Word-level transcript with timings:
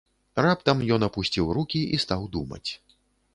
Раптам 0.45 0.79
ён 0.95 1.05
апусціў 1.09 1.51
рукі 1.59 1.81
і 1.99 2.01
стаў 2.05 2.27
думаць. 2.39 2.65